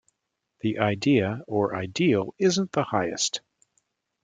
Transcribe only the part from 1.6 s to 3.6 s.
ideal, isn't the highest.